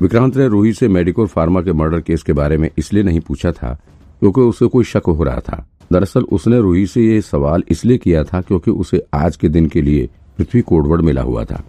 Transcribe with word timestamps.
विक्रांत 0.00 0.36
ने 0.36 0.46
रूही 0.48 0.72
से 0.72 0.88
Medicore 0.88 1.26
pharma 1.26 1.60
के 1.62 1.72
मर्डर 1.72 2.00
केस 2.00 2.22
के 2.22 2.32
बारे 2.32 2.56
में 2.56 2.68
इसलिए 2.78 3.02
नहीं 3.02 3.20
पूछा 3.20 3.50
था, 3.52 3.72
क्योंकि 4.20 4.40
उसे 4.40 4.66
कोई 4.66 4.84
शक 4.84 5.02
हो 5.06 5.22
रहा 5.22 5.40
था। 5.40 5.66
दरअसल 5.92 6.22
उसने 6.22 6.58
रूही 6.58 6.86
से 6.86 7.02
ये 7.02 7.20
सवाल 7.20 7.62
इसलिए 7.68 7.98
किया 7.98 8.22
था 8.24 8.40
क्योंकि 8.40 8.70
उसे 8.70 9.02
आज 9.14 9.36
के 9.36 9.48
दिन 9.48 9.66
के 9.66 9.82
लिए 9.82 10.08
पृथ्वी 10.38 10.60
कोडवर्ड 10.60 11.02
मिला 11.02 11.22
हुआ 11.22 11.44
था। 11.44 11.62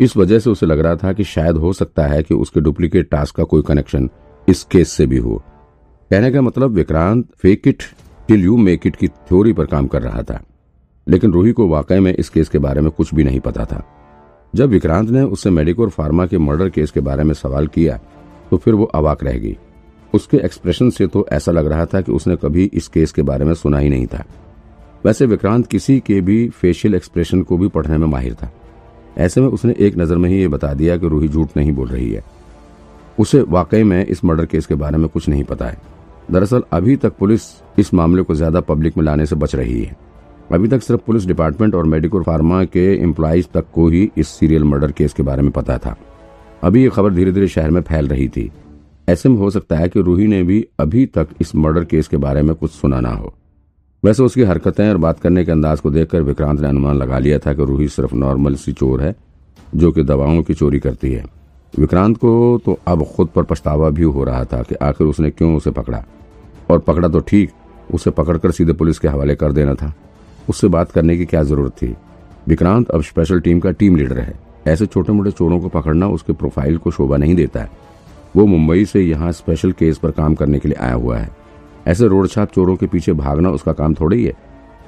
इस 0.00 0.16
वजह 0.16 0.38
से 0.38 0.50
उसे 0.50 0.66
लग 0.66 0.78
रहा 0.78 0.96
था 0.96 1.12
कि 1.12 1.24
शायद 1.24 1.56
हो 1.56 1.72
सकता 1.72 2.06
है 2.06 2.22
कि 2.22 2.34
उसके 2.34 2.60
डुप्लीकेट 2.60 3.10
टास्क 3.10 3.36
का 3.36 3.44
कोई 3.44 3.62
कनेक्शन 3.62 4.08
इस 4.48 4.62
केस 4.64 4.92
से 4.92 5.06
भी 5.06 5.18
हो। 5.18 5.42
कहने 6.10 6.30
का 6.30 6.40
मतलब 6.40 6.70
Vikrant 6.70 7.26
fake 7.38 7.68
it 7.68 7.82
till 8.28 8.44
you 8.44 8.56
make 8.56 8.86
it 8.86 8.96
की 8.96 9.08
थ्योरी 9.08 9.52
पर 9.52 9.66
काम 9.66 9.86
कर 9.86 10.02
रहा 10.02 10.22
था। 10.22 10.42
लेकिन 11.06 11.32
रूही 11.32 11.52
को 11.52 11.68
वाकई 11.68 11.98
में 11.98 12.14
इस 12.14 12.28
केस 12.28 12.48
के 12.48 12.58
बारे 12.58 12.80
में 12.80 12.90
कुछ 12.90 13.14
भी 13.14 13.24
नहीं 13.24 13.40
पता 13.40 13.64
था। 13.64 13.84
जब 14.52 14.68
विक्रांत 14.68 15.10
ने 15.10 15.22
उससे 15.22 15.50
मेडिकोर 15.50 15.90
फार्मा 15.90 16.26
के 16.26 16.38
मर्डर 16.38 16.68
केस 16.70 16.90
के 16.90 17.00
बारे 17.00 17.24
में 17.24 17.34
सवाल 17.34 17.66
किया 17.66 17.98
तो 18.50 18.56
फिर 18.56 18.74
वो 18.74 18.84
अवाक 18.84 19.24
रह 19.24 19.38
गई। 19.38 19.56
उसके 20.14 20.36
एक्सप्रेशन 20.36 20.90
से 20.90 21.06
तो 21.06 21.26
ऐसा 21.32 21.52
लग 21.52 21.66
रहा 21.66 21.86
था 21.86 22.00
कि 22.00 22.12
उसने 22.12 22.36
कभी 22.36 22.64
इस 22.64 22.88
केस 22.88 23.12
के 23.12 23.22
बारे 23.22 23.44
में 23.44 23.54
सुना 23.54 23.78
ही 23.78 23.88
नहीं 23.88 24.06
था। 24.06 24.24
वैसे 25.04 25.26
विक्रांत 25.26 25.66
किसी 25.66 25.98
के 26.00 26.20
भी 26.20 26.48
फेशियल 26.50 26.94
एक्सप्रेशन 26.94 27.42
को 27.42 27.56
भी 27.58 27.68
पढ़ने 27.68 27.98
में 27.98 28.06
माहिर 28.06 28.34
था। 28.34 28.50
ऐसे 29.18 29.40
में 29.40 29.48
उसने 29.48 29.74
एक 29.78 29.98
नज़र 29.98 30.16
में 30.16 30.28
ही 30.30 30.38
ये 30.38 30.48
बता 30.48 30.72
दिया 30.74 30.96
कि 30.96 31.08
रूही 31.08 31.28
झूठ 31.28 31.56
नहीं 31.56 31.72
बोल 31.72 31.88
रही 31.88 32.10
है। 32.12 32.24
उसे 33.18 33.40
वाकई 33.42 33.82
में 33.82 34.04
इस 34.04 34.24
मर्डर 34.24 34.46
केस 34.46 34.66
के 34.66 34.74
बारे 34.74 34.98
में 34.98 35.08
कुछ 35.08 35.28
नहीं 35.28 35.44
पता 35.44 35.66
है। 35.66 35.78
दरअसल 36.30 36.62
अभी 36.72 36.96
तक 36.96 37.16
पुलिस 37.18 37.42
इस 37.78 37.92
मामले 37.94 38.22
को 38.22 38.34
ज़्यादा 38.34 38.60
पब्लिक 38.62 38.96
में 38.96 39.04
लाने 39.04 39.26
से 39.26 39.36
बच 39.36 39.54
रही 39.54 39.82
है। 39.82 39.96
अभी 40.52 40.68
तक 40.68 40.82
सिर्फ़ 40.82 41.00
पुलिस 41.06 41.26
डिपार्टमेंट 41.26 41.74
और 41.74 41.84
मेडिकल 41.84 42.22
फार्मा 42.22 42.64
के 42.64 43.02
एम्प्लॉज 43.02 43.48
तक 43.54 43.64
को 43.74 43.88
ही 43.88 44.10
इस 44.16 44.28
सीरियल 44.28 44.64
मर्डर 44.64 44.92
केस 44.92 45.12
के 45.12 45.22
बारे 45.22 45.42
में 45.42 45.50
पता 45.50 45.78
था। 45.78 45.96
अभी 46.62 46.82
ये 46.82 46.88
खबर 46.88 47.14
धीरे 47.14 47.32
धीरे 47.32 47.48
शहर 47.48 47.70
में 47.70 47.80
फैल 47.80 48.08
रही 48.08 48.28
थी। 48.28 48.52
ऐसे 49.08 49.28
में 49.28 49.36
हो 49.36 49.50
सकता 49.50 49.76
है 49.76 49.88
कि 49.88 50.00
रूही 50.00 50.26
ने 50.26 50.42
भी 50.42 50.66
अभी 50.80 51.06
तक 51.06 51.28
इस 51.40 51.56
मर्डर 51.56 51.84
केस 51.84 52.08
के 52.08 52.16
बारे 52.16 52.42
में 52.42 52.56
कुछ 52.56 52.70
सुना 52.70 53.00
ना 53.00 53.10
हो। 53.10 53.34
वैसे 54.04 54.22
उसकी 54.22 54.42
हरकतें 54.42 54.90
और 54.90 54.96
बात 54.96 55.20
करने 55.20 55.44
के 55.44 55.52
अंदाज 55.52 55.80
को 55.80 55.90
देखकर 55.90 56.22
विक्रांत 56.22 56.60
ने 56.60 56.68
अनुमान 56.68 56.96
लगा 56.96 57.18
लिया 57.18 57.38
था 57.38 57.54
कि 57.54 57.64
रूही 57.64 57.88
सिर्फ़ 57.88 58.14
नॉर्मल 58.14 58.54
सी 58.54 58.72
चोर 58.72 59.02
है, 59.02 59.16
जो 59.76 59.92
कि 59.92 60.02
दवाओं 60.02 60.42
की 60.42 60.54
चोरी 60.54 60.78
करती 60.78 61.12
है। 61.12 61.24
विक्रांत 61.78 62.16
को 62.16 62.60
तो 62.64 62.78
अब 62.86 63.04
खुद 63.04 63.28
पर 63.28 63.42
पछतावा 63.42 63.90
भी 63.90 64.02
हो 64.02 64.24
रहा 64.24 64.44
था 64.44 64.62
कि 64.62 64.74
आखिर 64.74 65.06
उसने 65.06 65.30
क्यों 65.30 65.56
उसे 65.56 65.70
पकड़ा। 65.70 66.04
और 66.70 66.78
पकड़ा 66.78 67.08
तो 67.08 67.20
ठीक, 67.20 67.50
उसे 67.94 68.10
पकड़कर 68.10 68.50
सीधे 68.50 68.72
पुलिस 68.72 68.98
के 68.98 69.08
हवाले 69.08 69.34
कर 69.34 69.52
देना 69.52 69.74
था। 69.74 69.94
उससे 70.48 70.68
बात 70.68 70.90
करने 70.90 71.16
की 71.16 71.24
क्या 71.24 71.42
ज़रूरत 71.42 71.72
थी? 71.72 71.94
विक्रांत 72.48 72.90
अब 72.90 73.02
स्पेशल 73.02 73.40
टीम 73.40 73.60
का 73.60 73.70
टीम 73.70 73.96
लीडर 73.96 74.18
है। 74.18 74.34
ऐसे 74.66 74.86
छोटे 74.86 75.12
मोटे 75.12 75.30
चोरों 75.30 75.60
को 75.60 75.68
पकड़ना 75.68 76.08
उसके 76.08 76.32
प्रोफ़ाइल 76.32 76.76
को 76.78 76.90
शोभा 76.90 77.16
नहीं 77.16 77.34
देता 77.34 77.60
है। 77.60 77.70
वो 78.36 78.46
मुंबई 78.46 78.84
से 78.84 79.00
यहाँ 79.00 79.32
स्पेशल 79.32 79.72
केस 79.72 79.98
पर 79.98 80.10
काम 80.10 80.34
करने 80.34 80.58
के 80.58 80.68
लिए 80.68 80.78
आया 80.80 80.94
हुआ 80.94 81.18
है। 81.18 81.30
ऐसे 81.86 82.08
रोड 82.08 82.28
छाप 82.28 82.52
चोरों 82.52 82.76
के 82.76 82.86
पीछे 82.86 83.12
भागना 83.12 83.50
उसका 83.50 83.72
काम 83.72 83.94
थोड़ा 83.94 84.16
ही। 84.16 84.24
है 84.24 84.32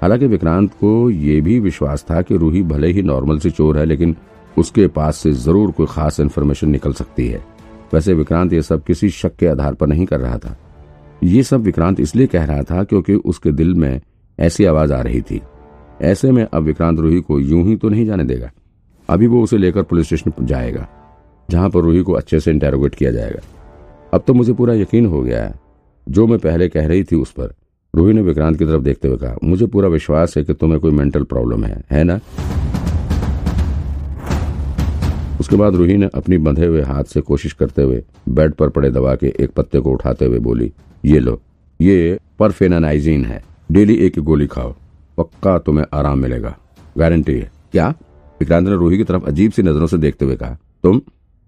हालाँकि 0.03 0.27
विक्रांत 0.27 0.73
को 0.73 1.11
ये 1.11 1.41
भी 1.41 1.59
विश्वास 1.61 2.05
था 2.11 2.21
कि 2.23 2.37
रूही 2.37 2.63
भले 2.63 2.89
ही 2.89 3.03
नॉर्मल 3.03 3.39
सी 3.39 3.51
चोर 3.51 3.79
है, 3.79 3.85
लेकिन 3.85 4.17
उसके 4.57 4.87
पास 4.87 5.17
से 5.17 5.33
ज़रूर 5.33 5.71
कोई 5.71 5.87
खास 5.87 6.21
इन्फॉर्मेशन 6.21 6.69
निकल 6.69 6.93
सकती 6.93 7.27
है। 7.29 7.41
वैसे 7.95 8.15
विक्रांत 8.15 8.53
ये 8.53 8.63
सब 8.63 8.83
किसी 8.85 9.11
शक 9.11 9.37
के 9.37 9.47
आधार 9.47 9.75
पर 9.75 9.87
नहीं 9.87 10.07
कर 10.07 10.21
रहा 10.21 10.39
था। 10.39 10.57
ये 11.25 11.43
सब 11.43 11.63
विक्रांत 11.63 12.01
इसलिए 12.01 12.27
कह 12.27 12.45
रहा 12.45 12.63
था 12.63 12.85
क्योंकि 12.85 13.15
उसके 13.15 13.53
दिल 13.53 13.75
में 13.75 14.01
ऐसी 14.39 14.65
आवाज़ 14.65 14.93
आ 14.93 15.01
रही 15.01 15.21
थी। 15.21 15.41
ऐसे 16.03 16.31
में 16.31 16.45
अब 16.45 16.63
विक्रांत 16.63 16.99
रूही 16.99 17.21
को 17.21 17.39
यूँ 17.41 17.65
ही 17.65 17.77
तो 17.77 17.89
नहीं 17.89 18.07
जाने 18.07 18.25
देगा। 18.25 18.51
अभी 19.09 19.27
वो 19.27 19.43
उसे 19.43 19.59
लेकर 19.59 19.83
पुलिस 19.83 20.07
स्टेशन 20.07 20.33
जाएगा, 20.41 20.89
जहाँ 21.49 21.71
पर 21.71 21.81
रूही 21.81 22.03
को 22.03 22.13
अच्छे 22.13 22.41
से 22.41 22.51
इंटेरोगेट 22.51 22.95
किया 22.95 23.11
जाएगा। 23.11 23.41
अब 24.15 24.25
तो 24.27 24.35
मुझे 24.35 24.53
पूरा 24.53 24.75
यकीन 24.75 25.07
हो 25.07 25.23
गया 25.23 25.45
है। 25.45 25.55
जो 26.07 26.27
मैं 26.27 26.39
पहले 26.39 26.69
कह 26.69 26.87
रही 26.87 27.05
थी 27.05 27.17
उस 27.17 27.31
पर। 27.31 27.55
रूही 27.95 28.13
ने 28.13 28.23
विक्रांत 28.23 28.59
की 28.59 28.65
तरफ़ 28.65 28.83
देखते 28.83 29.09
हुए 29.09 29.17
कहा, 29.17 29.37
मुझे 29.45 29.67
पूरा 29.67 29.89
विश्वास 29.89 30.37
है 30.37 30.45
कि 30.45 30.55
तुम्हें 30.55 30.81
कोई 30.81 30.93
मेंटल 30.93 31.23
प्रॉब्लम 31.23 31.65
है 31.65 31.83
है 31.91 32.05
ना? 32.05 32.21
उसके 35.41 35.57
बाद 35.57 35.75
रूही 35.75 35.97
ने 35.97 36.09
अपनी 36.15 36.39
बंधे 36.39 36.67
हुए 36.67 36.83
हाथ 36.83 37.05
से 37.05 37.21
कोशिश 37.21 37.53
करते 37.53 37.83
हुए 37.83 38.03
बेड 38.29 38.55
पर 38.55 38.69
पड़े 38.69 38.91
दवा 38.91 39.15
के 39.15 39.33
एक 39.41 39.51
पत्ते 39.51 39.81
को 39.81 39.91
उठाते 39.91 40.25
हुए 40.25 40.39
बोली, 40.39 40.73
ये 41.05 41.19
लो, 41.19 41.41
ये 41.81 42.19
परफेनानाइजीन 42.39 43.25
है। 43.25 43.43
डेली 43.73 43.95
एक 43.95 44.19
गोली 44.19 44.47
खाओ, 44.47 44.75
पक्का 45.19 45.59
तुम्हें 45.59 45.85
आराम 45.95 46.19
मिलेगा। 46.19 46.57
गारंटी 46.99 47.33
है। 47.33 47.51
क्या? 47.73 47.89
विक्रांत 48.41 48.69
ने 48.69 48.75
रूही 48.75 48.97
की 48.97 49.05
तरफ़ 49.05 49.25
अजीब 49.25 49.53
सी 49.53 49.63
नज़रों 49.63 49.87
से 49.87 49.99
देखते 49.99 50.25
हुए 50.25 50.37
कहा, 50.37 50.57
तुम? 50.83 51.01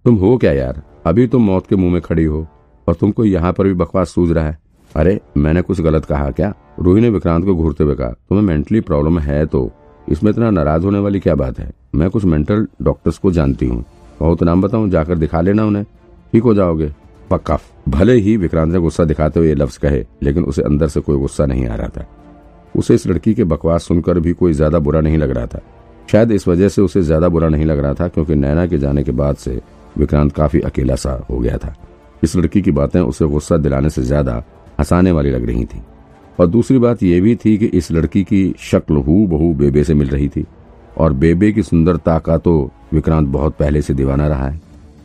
तुम 0.04 0.14
हो 0.14 0.36
क्या 0.36 0.52
यार? 0.52 0.82
अभी 1.06 1.26
तुम 1.26 1.42
मौत 1.42 1.66
के 1.66 1.76
मुँह 1.76 1.92
में 1.92 2.02
खड़ी 2.02 2.24
हो 2.24 2.46
और 2.88 2.94
तुमको 2.94 3.24
यहाँ 3.24 3.52
पर 3.52 3.64
भी 3.64 3.74
बकवास 3.74 4.08
सूझ 4.08 4.30
रहा 4.30 4.46
है। 4.46 4.58
अरे, 4.96 5.20
मैंने 5.36 5.62
कुछ 5.62 5.80
गलत 5.80 6.04
कहा 6.04 6.30
क्या? 6.30 6.54
रूही 6.80 7.02
ने 7.02 7.08
विक्रांत 7.10 7.44
को 7.44 7.54
घूरते 7.54 7.84
हुए 7.84 7.94
कहा, 7.94 8.08
तुम्हें 8.08 8.46
मेंटली 8.46 8.80
प्रॉब्लम 8.80 9.18
है 9.18 9.46
तो? 9.46 9.70
इसमें 10.08 10.30
इतना 10.30 10.50
नाराज़ 10.50 10.84
होने 10.84 10.98
वाली 10.98 11.20
क्या 11.20 11.34
बात 11.34 11.58
है? 11.58 11.72
मैं 11.94 12.10
कुछ 12.10 12.24
मेंटल 12.24 12.66
डॉक्टर्स 12.82 13.18
को 13.18 13.30
जानती 13.30 13.66
हूँ। 13.66 13.84
बहुत 14.20 14.42
नाम 14.42 14.62
बताऊँ, 14.62 14.88
जाकर 14.90 15.18
दिखा 15.18 15.40
लेना 15.40 15.64
उन्हें। 15.64 15.84
ठीक 16.32 16.42
हो 16.42 16.54
जाओगे। 16.54 16.92
पक्का 17.30 17.58
भले 17.88 18.14
ही 18.14 18.36
विक्रांत 18.36 18.72
ने 18.72 18.78
गुस्सा 18.78 19.04
दिखाते 19.04 19.40
हुए 19.40 19.48
ये 19.48 19.54
लफ्ज 19.54 19.76
कहे, 19.76 20.04
लेकिन 20.22 20.44
उसे 20.44 20.62
अंदर 20.62 20.88
से 20.88 21.00
कोई 21.00 21.16
गुस्सा 21.16 21.46
नहीं 21.46 21.66
आ 21.66 21.74
रहा 21.74 21.88
था। 21.88 22.06
उसे 22.76 22.94
इस 22.94 23.06
लड़की 23.06 23.34
के 23.34 23.44
बकवास 23.44 23.84
सुनकर 23.84 24.18
भी 24.18 24.32
कोई 24.32 24.52
ज़्यादा 24.52 24.78
बुरा 24.78 25.00
नहीं 25.00 25.18
लग 25.18 25.30
रहा 25.30 25.46
था। 25.46 25.60
शायद 26.08 26.32
इस 26.32 26.46
वजह 26.48 26.68
से 26.68 26.82
उसे 26.82 27.02
ज़्यादा 27.02 27.28
बुरा 27.28 27.48
नहीं 27.48 27.64
लग 27.64 27.78
रहा 27.78 27.94
था, 27.94 28.08
क्योंकि 28.08 28.34
नैना 28.34 28.66
के 28.66 28.78
जाने 28.78 29.02
के 29.02 29.12
बाद 29.12 29.36
से 29.36 29.60
विक्रांत 29.98 30.32
काफ़ी 30.32 30.60
अकेला 30.60 30.94
सा 30.94 31.12
हो 31.30 31.38
गया 31.38 31.58
था। 31.58 31.74
इस 32.24 32.36
लड़की 32.36 32.62
की 32.62 32.70
बातें 32.70 33.00
उसे 33.00 33.26
गुस्सा 33.26 33.56
दिलाने 33.56 33.90
से 33.90 34.02
ज़्यादा 34.02 34.42
हंसाने 34.78 35.12
वाली 35.12 35.30
लग 35.30 35.46
रही 35.46 35.64
थी। 35.64 35.82
और 36.38 36.46
दूसरी 36.46 36.78
बात 36.78 37.02
यह 37.02 37.20
भी 37.22 37.34
थी 37.36 37.56
कि 37.58 37.66
इस 37.68 37.90
लड़की 37.92 38.22
की 38.24 38.54
शक्ल 38.60 38.96
हु 38.96 39.26
बहु 39.26 39.52
बेबे 39.54 39.84
से 39.84 39.94
मिल 39.94 40.08
रही 40.08 40.28
थी। 40.28 40.44
और 40.98 41.12
बेबे 41.12 41.52
की 41.52 41.62
सुंदरता 41.62 42.18
का 42.18 42.36
तो 42.38 42.70
विक्रांत 42.92 43.28
बहुत 43.28 43.56
पहले 43.56 43.82
से 43.82 43.94
दीवाना 43.94 44.26
रहा 44.28 44.48
है। 44.48 44.60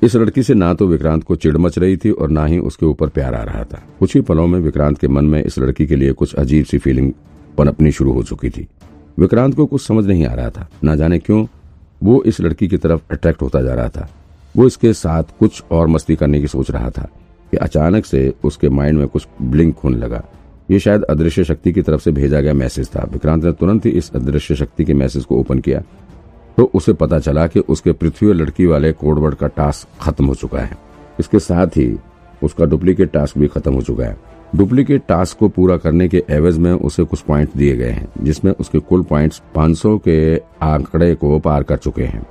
इस 0.05 0.15
लड़की 0.15 0.43
से 0.43 0.53
ना 0.53 0.73
तो 0.73 0.87
विक्रांत 0.87 1.23
को 1.23 1.35
चिड़ 1.35 1.57
मच 1.57 1.77
रही 1.77 1.97
थी 1.97 2.11
और 2.11 2.29
ना 2.29 2.45
ही 2.45 2.57
उसके 2.59 2.85
ऊपर 2.85 3.09
प्यार 3.09 3.35
आ 3.35 3.43
रहा 3.43 3.63
था। 3.63 3.83
कुछ 3.99 4.15
ही 4.15 4.21
पलों 4.21 4.47
में 4.47 4.59
विक्रांत 4.59 4.97
के 4.97 5.07
मन 5.07 5.25
में 5.25 5.43
इस 5.43 5.59
लड़की 5.59 5.87
के 5.87 5.95
लिए 5.95 6.13
कुछ 6.13 6.35
अजीब 6.35 6.65
सी 6.65 6.77
फीलिंग 6.77 7.13
पनपनी 7.57 7.91
शुरू 7.91 8.11
हो 8.11 8.23
चुकी 8.23 8.49
थी। 8.49 8.67
विक्रांत 9.19 9.55
को 9.55 9.65
कुछ 9.65 9.81
समझ 9.81 10.05
नहीं 10.05 10.25
आ 10.25 10.33
रहा 10.33 10.49
था। 10.49 10.69
ना 10.83 10.95
जाने 10.95 11.19
क्यों 11.19 11.45
वो 12.03 12.23
इस 12.23 12.41
लड़की 12.41 12.67
की 12.67 12.77
तरफ़ 12.77 13.01
अट्रैक्ट 13.11 13.41
होता 13.41 13.61
जा 13.61 13.73
रहा 13.73 13.89
था। 13.89 14.09
वो 14.57 14.67
इसके 14.67 14.93
साथ 14.93 15.23
कुछ 15.39 15.63
और 15.71 15.87
मस्ती 15.87 16.15
करने 16.15 16.41
की 16.41 16.47
सोच 16.47 16.71
रहा 16.71 16.89
था 16.89 17.09
कि 17.51 17.57
अचानक 17.57 18.05
से 18.05 18.33
उसके 18.43 18.69
माइंड 18.69 18.99
में 18.99 19.07
कुछ 19.07 19.27
ब्लिंक 19.41 19.77
होने 19.77 19.97
लगा। 19.97 20.23
ये 20.71 20.79
शायद 20.79 21.03
अदृश्य 21.03 21.43
शक्ति 21.43 21.73
की 21.73 21.81
तरफ़ 21.81 22.01
से 22.01 22.11
भेजा 22.11 22.41
गया 22.41 22.53
मैसेज 22.53 22.87
था। 22.87 23.09
विक्रांत 23.11 23.43
ने 23.43 23.51
तुरंत 23.51 23.85
ही 23.85 23.91
इस 23.91 24.11
अदृश्य 24.15 24.55
शक्ति 24.55 24.85
के 24.85 24.93
मैसेज 24.93 25.25
को 25.25 25.39
ओपन 25.39 25.59
किया। 25.59 25.83
तो 26.57 26.71
उसे 26.73 26.93
पता 26.93 27.19
चला 27.19 27.47
कि 27.47 27.59
उसके 27.59 27.91
पृथ्वी 27.91 28.29
और 28.29 28.35
लड़की 28.35 28.65
वाले 28.65 28.91
कोडवर्ड 28.91 29.35
का 29.35 29.47
टास्क 29.47 30.01
खत्म 30.01 30.25
हो 30.25 30.35
चुका 30.35 30.59
है। 30.59 30.77
इसके 31.19 31.39
साथ 31.39 31.67
ही 31.67 31.97
उसका 32.43 32.65
डुप्लीकेट 32.65 33.11
टास्क 33.11 33.37
भी 33.37 33.47
खत्म 33.47 33.73
हो 33.73 33.81
चुका 33.81 34.03
है। 34.03 34.17
डुप्लीकेट 34.55 35.01
टास्क 35.07 35.37
को 35.37 35.49
पूरा 35.49 35.77
करने 35.77 36.07
के 36.07 36.23
एवज 36.29 36.57
में 36.57 36.71
उसे 36.71 37.03
कुछ 37.03 37.21
पॉइंट 37.21 37.49
दिए 37.57 37.75
गए 37.75 37.89
हैं, 37.89 38.07
जिसमें 38.23 38.51
उसके 38.51 38.79
कुल 38.79 39.03
पॉइंट्स 39.03 39.41
500 39.55 39.97
के 39.97 40.37
आंकड़े 40.61 41.15
को 41.15 41.39
पार 41.39 41.63
कर 41.63 41.77
चुके 41.77 42.03
हैं, 42.03 42.25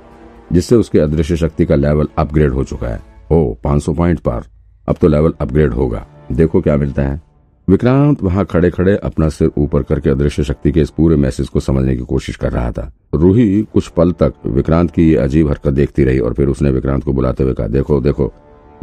जिससे 0.53 0.75
उसके 0.75 0.99
अदृश्य 0.99 1.37
शक्ति 1.37 1.65
का 1.65 1.75
लेवल 1.75 2.07
अपग्रेड 2.17 2.51
हो 2.51 2.63
चुका 2.63 2.87
है। 2.87 3.01
ओ 3.31 3.53
500 3.63 3.93
पॉइंट 3.93 4.19
पार। 4.19 4.47
अब 4.89 4.95
तो 5.01 5.07
लेवल 5.07 5.33
अपग्रेड 5.41 5.73
होगा। 5.73 6.05
देखो 6.31 6.61
क्या 6.61 6.77
मिलता 6.77 7.01
है। 7.01 7.21
विक्रांत 7.67 8.21
वहाँ 8.23 8.43
खड़े 8.45 8.69
खड़े 8.69 8.95
अपना 8.97 9.27
सिर 9.29 9.49
ऊपर 9.57 9.83
करके 9.83 10.09
अदृश्य 10.09 10.43
शक्ति 10.43 10.71
के 10.71 10.81
इस 10.81 10.89
पूरे 10.89 11.15
मैसेज 11.15 11.47
को 11.49 11.59
समझने 11.59 11.95
की 11.97 12.03
कोशिश 12.03 12.35
कर 12.35 12.51
रहा 12.51 12.71
था। 12.71 12.91
रूही 13.15 13.61
कुछ 13.73 13.87
पल 13.87 14.11
तक 14.11 14.33
विक्रांत 14.47 14.91
की 14.91 15.09
ये 15.09 15.15
अजीब 15.17 15.47
हरकत 15.49 15.73
देखती 15.73 16.03
रही 16.03 16.19
और 16.19 16.33
फिर 16.33 16.47
उसने 16.47 16.71
विक्रांत 16.71 17.03
को 17.03 17.13
बुलाते 17.13 17.43
हुए 17.43 17.53
कहा, 17.53 17.67
देखो 17.67 17.99
देखो, 18.01 18.31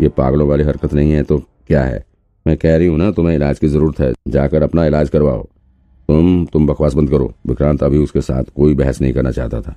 ये 0.00 0.08
पागलों 0.08 0.48
वाली 0.48 0.64
हरकत 0.64 0.94
नहीं 0.94 1.12
है 1.12 1.22
तो 1.22 1.38
क्या 1.38 1.82
है? 1.82 2.04
मैं 2.46 2.56
कह 2.56 2.76
रही 2.76 2.86
हूँ 2.86 2.98
ना, 2.98 3.10
तुम्हें 3.10 3.34
इलाज 3.34 3.58
की 3.58 3.68
ज़रूरत 3.68 4.00
है, 4.00 4.12
जाकर 4.28 4.62
अपना 4.62 4.86
इलाज 4.86 5.08
करवाओ। 5.08 5.42
तुम 6.08 6.44
तुम 6.52 6.66
बकवास 6.66 6.94
बंद 6.94 7.10
करो। 7.10 7.32
विक्रांत 7.46 7.82
अभी 7.82 7.98
उसके 7.98 8.20
साथ 8.20 8.44
कोई 8.56 8.74
बहस 8.74 9.00
नहीं 9.00 9.12
करना 9.12 9.30
चाहता 9.30 9.60
था। 9.60 9.76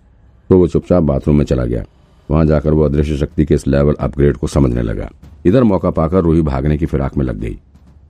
तो 0.50 0.58
वो 0.58 0.68
चुपचाप 0.68 1.04
बाथरूम 1.04 1.38
में 1.38 1.46
चला 1.46 1.66
गया। 1.66 1.84
वहाँ 2.30 2.46
जाकर 2.46 2.74
वो 2.74 2.84
अदृश्य 2.84 3.18
शक्ति 3.18 3.46
के 3.46 3.54
इस 3.54 3.68
लेवल 3.68 3.96
अपग्रेड 4.00 4.38
को 4.38 4.48
समझने 4.48 4.82
लगा। 4.82 5.10
इधर 5.46 5.64
मौका 5.64 5.90
पाकर 5.92 6.22
रूही 6.22 6.42
भागने 6.42 6.78
की 6.78 6.86
फिराक 6.86 7.18
में 7.18 7.26
लग 7.26 7.40
गई। 7.40 7.58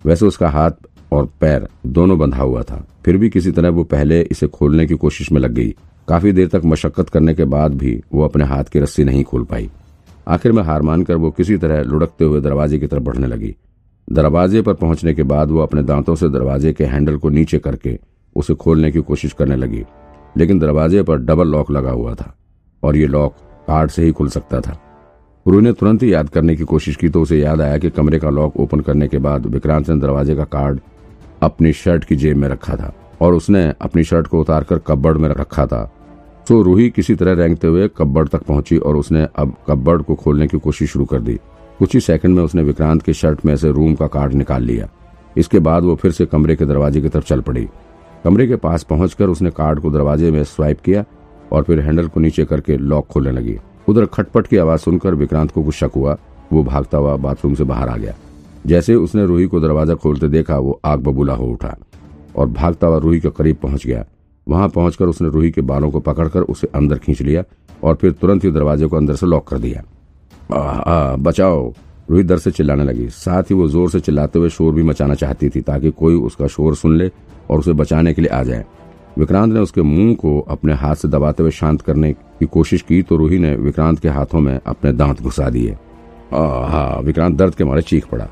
वैसे 0.06 0.26
उसका 0.26 0.50
हाथ 0.50 0.72
और 1.16 1.30
पैर 1.42 1.68
दोनों 1.88 2.18
बंधा 2.20 2.44
हुआ 2.44 2.62
था। 2.62 2.86
फिर 3.06 3.18
भी 3.18 3.30
किसी 3.30 3.52
तरह 3.52 3.70
वो 3.70 3.84
पहले 3.84 4.22
इसे 4.22 4.48
खोलने 4.48 4.86
की 4.88 4.96
कोशिश 4.96 5.32
में 5.32 5.42
लग 5.42 5.52
गई। 5.52 5.76
काफ़ी 6.08 6.32
देर 6.32 6.48
तक 6.48 6.62
मशक्कत 6.66 7.10
करने 7.10 7.34
के 7.34 7.46
बाद 7.46 7.74
भी 7.74 8.02
वो 8.14 8.24
अपने 8.24 8.46
हाथ 8.46 8.64
की 8.64 8.80
रस्सी 8.80 9.04
नहीं 9.04 9.24
खोल 9.24 9.44
पाई। 9.44 9.70
आखिर 10.28 10.52
में 10.52 10.64
हार 10.64 10.82
मानकर 10.82 11.16
वो 11.16 11.32
किसी 11.32 11.58
तरह 11.58 11.82
लुढ़कते 11.82 12.26
हुए 12.26 12.42
दरवाजे 12.42 12.80
की 12.80 12.88
तरफ़ 12.88 13.04
बढ़ने 13.04 13.28
लगी। 13.28 13.56
दरवाजे 14.08 14.62
पर 14.62 14.74
पहुँचने 14.74 15.14
के 15.14 15.24
बाद 15.24 15.52
वो 15.52 15.60
अपने 15.60 15.84
दांतों 15.84 16.16
से 16.16 16.30
दरवाजे 16.30 16.74
के 16.74 16.84
हैंडल 16.84 17.18
को 17.18 17.30
नीचे 17.30 17.60
करके 17.60 18.00
उसे 18.36 18.54
खोलने 18.54 18.92
की 18.92 19.02
कोशिश 19.02 19.34
करने 19.34 19.56
लगी। 19.56 19.84
लेकिन 20.38 20.60
दरवाजे 20.60 21.04
पर 21.04 21.18
डबल 21.18 21.48
लॉक 21.48 21.72
लगा 21.72 21.92
हुआ 21.92 22.14
था 22.14 22.36
और 22.84 22.96
ये 22.96 23.08
लॉक 23.08 23.36
कार्ड 23.68 23.92
से 23.92 24.04
ही 24.04 24.12
खुल 24.12 24.30
सकता 24.30 24.62
था। 24.62 24.78
रूही 25.48 25.62
ने 25.62 25.72
तुरंत 25.74 26.04
ही 26.04 26.14
याद 26.14 26.30
करने 26.30 26.56
की 26.56 26.64
कोशिश 26.64 26.96
की 26.96 27.10
तो 27.10 27.22
उसे 27.22 27.40
याद 27.40 27.62
आया 27.62 27.78
कि 27.78 27.90
कमरे 27.90 28.20
का 28.20 28.30
लॉक 28.30 28.58
ओपन 28.58 28.80
करने 28.80 29.08
के 29.08 29.18
बाद 29.18 29.46
विक्रांत 29.46 29.90
ने 29.90 30.00
दरवाजे 30.00 30.36
का 30.36 30.44
कार्ड 30.44 30.80
अपनी 31.46 31.74
शर्ट 31.74 32.04
की 32.04 32.16
जेब 32.16 32.38
में 32.38 32.48
रखा 32.50 32.76
था 32.76 32.94
और 33.22 33.34
उसने 33.34 33.64
अपनी 33.82 34.04
शर्ट 34.04 34.28
को 34.28 34.40
उतारकर 34.42 34.80
कब्बड़ 34.80 35.18
में 35.18 35.30
रखा 35.30 35.66
था। 35.66 35.84
तो 36.48 36.62
रूही 36.62 36.90
किसी 36.90 37.16
तरह 37.16 37.34
रेंगते 37.34 37.68
हुए 37.68 37.88
कब्बड़ 37.98 38.28
तक 38.28 38.44
पहुँची 38.44 38.78
और 38.78 38.96
उसने 38.96 39.28
अब 39.36 39.56
कब्बड़ 39.68 40.02
को 40.02 40.16
खोलने 40.16 40.48
की 40.48 40.60
कोशिश 40.60 40.92
शुरू 40.92 41.06
कर 41.06 41.22
दी। 41.22 41.40
कुछ 41.80 41.94
ही 41.94 42.00
सेकंड 42.00 42.36
में 42.36 42.44
उसने 42.44 42.64
विक्रांत 42.64 43.02
के 43.02 43.14
शर्ट 43.14 43.46
में 43.46 43.56
से 43.56 43.72
रूम 43.72 43.96
का 43.96 44.08
कार्ड 44.08 44.34
निकाल 44.34 44.64
लिया। 44.64 44.88
इसके 45.38 45.60
बाद 45.60 45.84
वो 45.84 45.96
फिर 45.96 46.12
से 46.12 46.26
कमरे 46.26 46.56
के 46.56 46.66
दरवाजे 46.66 47.02
की 47.02 47.10
तरफ़ 47.10 47.26
चल 47.26 47.42
पड़ी। 47.42 47.68
कमरे 48.24 48.48
के 48.48 48.56
पास 48.56 48.84
पहुंचकर 48.84 49.30
उसने 49.30 49.50
कार्ड 49.52 49.80
को 49.80 49.92
दरवाजे 49.92 50.32
में 50.32 50.44
स्वाइप 50.44 50.82
किया 50.82 51.04
और 51.52 51.64
फिर 51.64 51.80
हैंडल 51.80 52.08
को 52.08 52.20
नीचे 52.20 52.46
करके 52.46 52.78
लॉक 52.78 53.08
खोलने 53.08 53.32
लगी। 53.32 53.58
उधर 53.88 54.06
खटपट 54.06 54.48
की 54.48 54.58
आवाज़ 54.58 54.82
सुनकर 54.82 55.16
विक्रांत 55.16 55.52
को 55.52 55.64
कुछ 55.64 55.76
शक 55.76 55.92
हुआ। 55.96 56.18
वो 56.54 56.64
भागता 56.64 56.98
हुआ 56.98 57.16
बाथरूम 57.18 57.56
से 57.56 57.64
बाहर 57.64 57.90
आ 57.90 57.98
गया। 57.98 58.14
जैसे 58.66 58.96
उसने 58.96 59.26
रूही 59.26 59.46
को 59.48 59.60
दरवाज़ा 59.60 59.96
खोलते 59.96 60.28
देखा 60.30 60.58
वो 60.58 60.80
आग 60.86 61.00
बबूला 61.00 61.34
हो 61.34 61.48
उठा 61.48 61.76
और 62.36 62.48
भागता 62.50 62.88
हुआ 62.88 62.98
रूही 62.98 63.20
के 63.20 63.30
करीब 63.30 63.56
पहुँच 63.56 63.86
गया। 63.88 64.06
वहाँ 64.48 64.70
पहुंचकर 64.70 65.06
उसने 65.06 65.30
रूही 65.30 65.52
के 65.52 65.62
बालों 65.64 65.90
को 65.92 66.00
पकड़कर 66.02 66.42
उसे 66.44 66.68
अंदर 66.76 66.98
खींच 66.98 67.22
लिया 67.22 67.44
और 67.84 67.96
फिर 67.96 68.12
तुरंत 68.12 68.44
ही 68.44 68.52
दरवाजे 68.52 68.88
को 68.88 68.98
अंदर 68.98 69.16
से 69.16 69.26
लॉक 69.26 69.48
कर 69.48 69.58
दिया। 69.60 69.84
आ, 70.54 70.60
आ, 70.60 71.16
बचाओ। 71.18 71.74
रूही 72.10 72.24
दर 72.24 72.38
से 72.38 72.52
चिल्लाने 72.52 72.84
लगी। 72.84 73.08
साथ 73.10 73.44
ही 73.44 73.56
वो 73.56 73.68
ज़ोर 73.68 73.90
से 73.90 74.00
चिल्लाते 74.00 74.40
हुए 74.40 74.50
शोर 74.50 74.74
भी 74.74 74.84
मचाना 74.84 75.16
चाहती 75.16 75.50
थी 75.50 75.62
ताकि 75.62 75.92
कोई 75.92 76.16
उसका 76.18 76.48
शोर 76.48 76.76
सुन 76.76 76.98
ले 76.98 77.10
और 77.50 77.60
उसे 77.60 77.74
बचाने 77.74 78.14
के 78.14 78.22
लिए 78.22 78.30
आ 78.30 78.44
जाए। 78.44 78.66
विक्रांत 79.18 79.54
ने 79.54 79.60
उसके 79.60 79.82
मुँह 79.82 80.14
को 80.16 80.40
अपने 80.50 80.74
हाथ 80.74 80.96
से 80.96 81.08
दबाते 81.08 81.44
हुए 81.44 81.52
शांत 81.54 81.82
करने 81.82 82.12
की 82.14 82.46
कोशिश 82.48 82.82
की 82.82 83.02
तो 83.02 83.16
रूही 83.16 83.40
ने 83.40 83.56
विक्रांत 83.58 84.00
के 84.00 84.10
हाथों 84.10 84.40
में 84.40 84.60
अपने 84.60 84.92
दांत 84.94 85.22
घुसा 85.22 85.50
दिए। 85.50 85.76
विक्रांत 87.06 87.38
दर्द 87.38 87.56
के 87.56 87.64
मारे 87.64 87.82
चीख 87.82 88.08
पड़ा। 88.08 88.28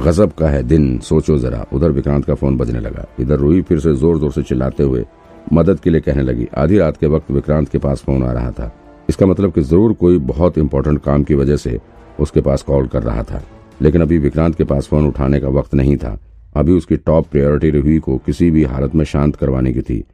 गजब 0.00 0.32
का 0.32 0.48
है 0.48 0.62
दिन, 0.62 0.98
सोचो 0.98 1.38
जरा। 1.38 1.64
उधर 1.72 1.90
विक्रांत 1.90 2.24
का 2.24 2.34
फ़ोन 2.34 2.56
बजने 2.56 2.80
लगा। 2.80 3.06
इधर 3.20 3.36
रूही 3.36 3.62
फिर 3.62 3.78
से 3.78 3.94
ज़ोर 3.94 4.18
ज़ोर 4.18 4.32
से 4.32 4.42
चिल्लाते 4.42 4.82
हुए 4.82 5.04
मदद 5.52 5.80
के 5.80 5.90
लिए 5.90 6.00
कहने 6.00 6.22
लगी। 6.22 6.46
आधी 6.58 6.78
रात 6.78 6.96
के 6.96 7.06
वक्त 7.06 7.30
विक्रांत 7.30 7.68
के 7.68 7.78
पास 7.78 8.02
फ़ोन 8.02 8.22
आ 8.22 8.32
रहा 8.32 8.50
था। 8.50 8.72
इसका 9.08 9.26
मतलब 9.26 9.52
कि 9.52 9.60
ज़रूर 9.60 9.92
कोई 9.92 10.18
बहुत 10.18 10.58
इंपॉर्टेंट 10.58 11.00
काम 11.02 11.22
की 11.22 11.34
वजह 11.34 11.56
से 11.56 11.78
उसके 12.20 12.40
पास 12.40 12.62
कॉल 12.62 12.86
कर 12.86 13.02
रहा 13.02 13.22
था। 13.22 13.42
लेकिन 13.82 14.02
अभी 14.02 14.18
विक्रांत 14.18 14.54
के 14.54 14.64
पास 14.64 14.86
फ़ोन 14.86 15.06
उठाने 15.06 15.40
का 15.40 15.48
वक्त 15.48 15.74
नहीं 15.74 15.96
था। 15.96 16.18
अभी 16.56 16.72
उसकी 16.72 16.96
टॉप 16.96 17.28
प्रायोरिटी 17.28 17.70
रूही 17.70 17.98
को 17.98 18.16
किसी 18.18 18.50
भी 18.50 18.64
हालत 18.64 18.94
में 18.94 19.04
शांत 19.04 19.36
करवाने 19.36 19.72
की 19.72 19.82
थी। 19.82 20.04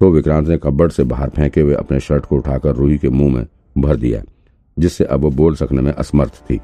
तो 0.00 0.10
विक्रांत 0.10 0.48
ने 0.48 0.58
कब्बड़ 0.58 0.90
से 0.90 1.04
बाहर 1.04 1.28
फेंके 1.28 1.60
हुए 1.60 1.74
अपने 1.74 2.00
शर्ट 2.00 2.26
को 2.26 2.36
उठाकर 2.36 2.74
रूही 2.74 2.98
के 2.98 3.08
मुँह 3.08 3.34
में 3.34 3.46
भर 3.78 3.96
दिया, 3.96 4.22
जिससे 4.76 5.04
अब 5.04 5.20
वो 5.20 5.30
बोल 5.30 5.54
सकने 5.54 5.82
में 5.82 5.92
असमर्थ 5.92 6.42
थी। 6.42 6.60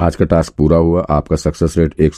आज 0.00 0.16
का 0.16 0.24
टास्क 0.24 0.52
पूरा 0.52 0.76
हुआ, 0.76 1.06
आपका 1.10 1.36
सक्सेस 1.36 1.78
रेट 1.78 2.00
एक 2.00 2.12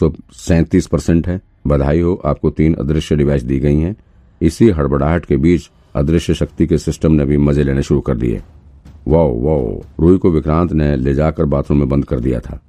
परसेंट 0.92 1.28
है। 1.28 1.40
बधाई 1.66 2.00
हो, 2.00 2.22
आपको 2.24 2.50
तीन 2.50 2.74
अदृश्य 2.74 3.16
डिवाइस 3.16 3.42
दी 3.42 3.58
गई 3.58 3.76
हैं। 3.76 3.96
इसी 4.40 4.68
हड़बड़ाहट 4.70 5.24
के 5.24 5.36
बीच 5.36 5.70
अदृश्य 5.94 6.34
शक्ति 6.34 6.66
के 6.66 6.78
सिस्टम 6.78 7.12
ने 7.12 7.24
भी 7.24 7.36
मज़े 7.36 7.62
लेने 7.62 7.82
शुरू 7.82 8.00
कर 8.00 8.16
दिए। 8.16 8.42
वाओ 9.08 9.40
वाओ 9.40 9.80
रूही 10.00 10.18
को 10.18 10.30
विक्रांत 10.30 10.72
ने 10.72 10.96
ले 10.96 11.14
जाकर 11.14 11.44
बाथरूम 11.44 11.78
में 11.78 11.88
बंद 11.88 12.04
कर 12.04 12.20
दिया 12.20 12.40
था। 12.40 12.60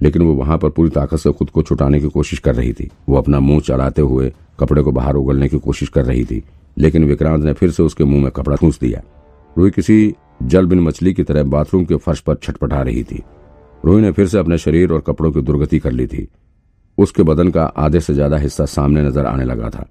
लेकिन 0.00 0.22
वो 0.22 0.34
वहाँ 0.34 0.58
पर 0.58 0.68
पूरी 0.68 0.90
ताकत 0.90 1.16
से 1.16 1.32
खुद 1.32 1.50
को 1.50 1.62
छुटाने 1.62 2.00
की 2.00 2.08
कोशिश 2.08 2.38
कर 2.38 2.54
रही 2.54 2.72
थी। 2.72 2.90
वो 3.08 3.16
अपना 3.16 3.40
मुँह 3.40 3.60
चलाते 3.60 4.02
हुए 4.02 4.32
कपड़े 4.60 4.82
को 4.82 4.92
बाहर 4.92 5.14
उगलने 5.14 5.48
की 5.48 5.58
कोशिश 5.58 5.88
कर 5.88 6.04
रही 6.04 6.24
थी, 6.24 6.42
लेकिन 6.78 7.04
विक्रांत 7.04 7.44
ने 7.44 7.52
फिर 7.52 7.70
से 7.70 7.82
उसके 7.82 8.04
मुँह 8.04 8.22
में 8.22 8.30
कपड़ा 8.30 8.56
ठूस 8.56 8.80
दिया। 8.80 9.02
रूही 9.58 9.70
किसी 9.70 10.14
जल 10.42 10.66
बिन 10.66 10.80
मछली 10.80 11.14
की 11.14 11.22
तरह 11.22 11.42
बाथरूम 11.42 11.84
के 11.84 11.96
फर्श 11.96 12.20
पर 12.20 12.34
छटपटा 12.34 12.82
रही 12.82 13.04
थी। 13.04 13.22
रूही 13.84 14.02
ने 14.02 14.10
फिर 14.12 14.26
से 14.28 14.38
अपने 14.38 14.58
शरीर 14.58 14.92
और 14.92 15.00
कपड़ों 15.00 15.30
की 15.32 15.40
दुर्गति 15.40 15.78
कर 15.78 15.92
ली 15.92 16.06
थी। 16.06 16.26
उसके 16.98 17.22
बदन 17.22 17.48
का 17.50 17.64
आधे 17.64 18.00
से 18.00 18.14
ज़्यादा 18.14 18.36
हिस्सा 18.36 18.64
सामने 18.66 19.02
नज़र 19.02 19.26
आने 19.26 19.44
लगा 19.44 19.70
था। 19.70 19.86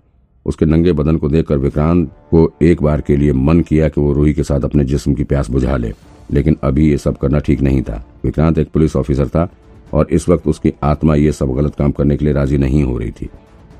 उसके 0.46 0.66
नंगे 0.66 0.94
बदन 0.94 1.18
को 1.18 1.30
देखकर 1.30 1.58
विक्रांत 1.58 2.10
को 2.32 2.52
एक 2.62 2.82
बार 2.82 3.02
के 3.02 3.16
लिए 3.18 3.34
मन 3.34 3.62
किया 3.62 3.90
कि 3.90 4.02
वो 4.02 4.14
रूही 4.14 4.34
के 4.34 4.44
साथ 4.44 4.64
अपने 4.64 4.86
जिस्म 4.86 5.14
की 5.14 5.24
प्यास 5.24 5.50
बुझा 5.50 5.78
ले, 5.78 5.94
लेकिन 6.32 6.58
अभी 6.64 6.90
ये 6.90 6.98
सब 6.98 7.18
करना 7.18 7.40
ठीक 7.40 7.62
नहीं 7.62 7.82
था। 7.82 8.04
विक्रांत 8.24 8.58
एक 8.58 8.72
पुलिस 8.72 8.96
ऑफिसर 8.96 9.28
था 9.28 9.48
और 9.94 10.08
इस 10.12 10.28
वक्त 10.30 10.48
उसकी 10.48 10.74
आत्मा 10.84 11.16
ये 11.16 11.32
सब 11.32 11.54
गलत 11.56 11.76
काम 11.76 11.92
करने 11.92 12.18
के 12.18 12.26
लिए 12.26 12.34
राज़ी 12.34 12.58
नहीं 12.58 12.84
हो 12.84 12.98
रही 12.98 13.12
थी। 13.12 13.30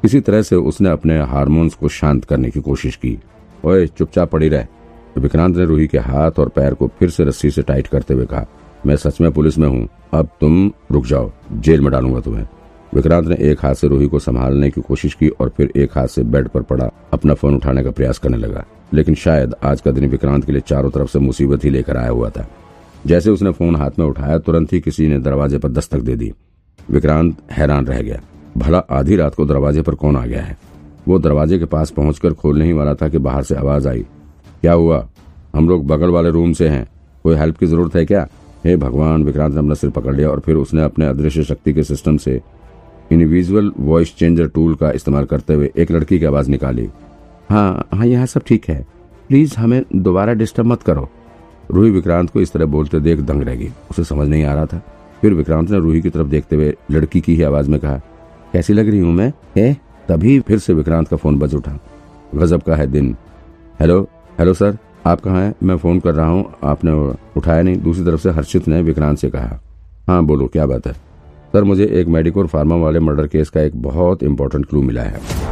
इसी 0.04 0.20
तरह 0.20 0.42
से 0.42 0.56
उसने 0.56 0.90
अपने 0.90 1.20
हार्मोन्स 1.22 1.74
को 1.74 1.90
शांत 1.90 2.26
करने 2.26 2.50
की 2.50 2.62
कोशिश 2.62 2.96
की। 2.96 3.18
ओए, 3.66 3.86
चुपचाप 3.88 4.32
पड़ी 4.32 4.50
रहे। 4.50 5.22
विक्रांत 5.22 5.56
ने 5.58 5.66
रूही 5.66 5.88
के 5.88 5.98
हाथ 6.00 6.40
और 6.40 6.50
पैर 6.50 6.74
को 6.74 6.88
फिर 7.00 7.10
से 7.10 7.24
रस्सी 7.24 7.52
से 7.52 7.62
टाइट 7.62 7.88
करते 7.88 8.14
हुए 8.14 8.26
कहा 8.26 8.46
मैं 8.86 8.96
सच 8.96 9.22
में 9.22 9.32
पुलिस 9.32 9.58
में 9.58 9.68
हूँ। 9.68 9.90
अब 10.14 10.30
तुम 10.42 10.72
रुक 10.92 11.06
जाओ। 11.06 11.32
जेल 11.54 11.82
में 11.82 11.92
डालूँगा 11.92 12.20
तुम्हें। 12.20 12.48
विक्रांत 12.96 13.28
ने 13.28 13.36
एक 13.36 13.66
हाथ 13.66 13.74
से 13.74 13.88
रूही 13.88 14.08
को 14.08 14.20
संभालने 14.20 14.72
की 14.72 14.82
कोशिश 14.82 15.14
की 15.14 15.28
और 15.30 15.50
फिर 15.50 15.72
एक 15.76 15.98
हाथ 15.98 16.08
से 16.08 16.24
बेड 16.24 16.48
पर 16.48 16.62
पड़ा, 16.62 16.90
अपना 17.14 17.34
फ़ोन 17.34 17.56
उठाने 17.56 17.84
का 17.84 17.92
प्रयास 17.92 18.18
करने 18.18 18.38
लगा। 18.38 18.66
लेकिन 18.94 19.16
शायद 19.16 19.56
आज 19.64 19.82
का 19.82 19.92
दिन 19.92 20.10
विक्रांत 20.10 20.46
के 20.46 20.52
लिए 20.52 20.62
चारों 20.62 20.90
तरफ़ 20.90 21.10
से 21.10 21.20
मुसीबत 21.20 21.66
ही 21.66 21.70
लेकर 21.70 21.98
आया 21.98 22.10
हुआ 22.10 22.30
था। 22.30 22.48
जैसे 23.06 23.30
उसने 23.30 23.52
फ़ोन 23.52 23.76
हाथ 23.76 23.92
में 24.00 24.06
उठाया, 24.06 24.38
तुरंत 24.38 24.74
ही 24.74 24.80
किसी 24.80 25.08
ने 25.08 25.20
दरवाजे 25.20 25.58
पर 25.58 25.70
दस्तक 25.70 26.00
दे 26.00 26.16
दी। 26.16 26.34
विक्रांत 26.92 27.38
हैरान 27.52 27.86
रह 27.86 28.02
गया। 28.02 28.22
भला 28.58 28.78
आधी 28.78 29.16
रात 29.16 29.36
को 29.36 29.46
दरवाजे 29.46 29.82
पर 29.82 29.96
कौन 29.96 30.16
आ 30.16 30.26
गया 30.26 30.42
है? 30.42 30.58
वो 31.08 31.20
दरवाजे 31.20 31.60
के 31.60 31.66
पास 31.66 31.90
पहुंचकर 31.90 32.34
खोलने 32.34 32.66
ही 32.66 32.74
वाला 32.74 32.94
था 32.94 33.10
कि 33.10 33.18
बाहर 33.18 33.44
से 33.44 33.56
आवाज़ 33.56 33.88
आई। 33.88 34.06
क्या 34.62 34.74
हुआ? 34.74 35.08
हम 35.56 35.70
लोग 35.70 35.88
बगल 35.88 36.10
वाले 36.10 36.30
रूम 36.30 36.54
से 36.54 36.68
हैं। 36.68 36.88
कोई 37.24 37.36
हेल्प 37.36 37.58
की 37.58 37.66
ज़रूरत 37.66 37.96
है 37.96 38.06
क्या? 38.06 38.28
हे 38.66 38.76
भगवान, 38.78 39.24
विक्रांत 39.24 39.54
ने 39.54 39.60
अपना 39.60 39.74
सिर 39.74 39.90
पकड़ 39.90 40.16
लिया 40.16 40.30
और 40.30 40.40
फिर 40.40 40.56
उसने 40.56 40.84
अपने 40.84 41.06
अदृश्य 41.06 41.44
शक्ति 41.44 41.74
के 41.74 41.84
सिस्टम 41.84 42.18
से 42.18 42.42
इनविजुअल 43.12 43.72
वॉइस 43.80 44.16
चेंजर 44.16 44.48
टूल 44.48 44.76
का 44.76 44.92
इस्तेमाल 44.92 45.26
करते 45.26 45.54
हुए 45.54 45.72
एक 45.78 45.92
लड़की 45.92 46.20
की 46.20 46.26
आवाज़ 46.26 46.50
निकाली। 46.50 46.90
हाँ 47.50 47.88
हाँ 47.94 48.06
यहाँ 48.06 48.26
सब 48.26 48.42
ठीक 48.48 48.66
है। 48.70 48.86
प्लीज़ 49.28 49.56
हमें 49.58 49.84
दोबारा 49.96 50.34
डिस्टर्ब 50.34 50.68
मत 50.68 50.82
करो। 50.82 51.10
रूही 51.72 51.92
विक्रांत 51.92 52.30
को 52.30 52.42
इस 52.42 52.52
तरह 52.52 52.66
बोलते 52.66 53.00
देख 53.00 53.20
दंग 53.20 53.44
रह 53.44 53.56
गई। 53.56 53.70
उसे 53.92 54.04
समझ 54.04 54.28
नहीं 54.28 54.44
आ 54.44 54.54
रहा 54.54 54.66
था। 54.66 54.82
फिर 55.22 55.34
विक्रांत 55.34 55.70
ने 55.72 55.80
रूही 55.80 56.02
की 56.02 56.10
तरफ़ 56.10 56.28
देखते 56.28 56.56
हुए 56.56 56.74
लड़की 56.92 57.22
की 57.22 57.36
ही 57.36 57.44
आवाज़ 57.44 57.70
में 57.70 57.80
कहा, 57.80 57.98
कैसी 58.54 58.74
लग 58.74 58.90
रही 58.90 59.00
हूँ 59.00 59.14
मैं? 59.14 59.34
है? 59.58 59.78
तभी 60.08 60.40
फिर 60.40 60.60
से 60.60 60.74
विक्रांत 60.74 61.08
का 61.08 61.18
फ़ोन 61.18 61.40
बज 61.40 61.56
उठा। 61.56 61.80
गजब 62.36 62.62
का 62.62 62.76
है 62.76 62.88
दिन। 62.88 63.16
हेलो? 63.80 64.10
Hello 64.40 64.54
sir? 64.54 64.78
आप 65.08 65.22
कहाँ 65.22 65.42
हैं? 65.42 65.54
मैं 65.64 65.78
फ़ोन 65.78 66.00
कर 66.00 66.14
रहा 66.14 66.28
हूँ। 66.28 66.54
आपने 66.64 66.92
उठाया 67.38 67.62
नहीं। 67.62 67.78
दूसरी 67.78 68.06
तरफ़ 68.06 68.22
से 68.22 68.30
हर्षित 68.30 68.68
ने 68.68 68.82
विक्रांत 68.82 69.18
से 69.18 69.30
कहा 69.30 69.60
हाँ 70.08 70.24
बोलो, 70.26 70.48
क्या 70.48 70.66
बात 70.66 70.88
है? 70.88 70.94
सर, 71.54 71.64
मुझे 71.64 71.86
एक 71.86 72.08
मेडिकोर 72.08 72.48
फार्मा 72.48 72.76
वाले 72.76 73.00
मर्डर 73.00 73.28
केस 73.28 73.50
का 73.50 73.62
एक 73.62 73.82
बहुत 73.82 74.24
इंपॉर्टेंट 74.24 74.66
क्लू 74.66 74.82
मिला 74.82 75.02
है। 75.02 75.43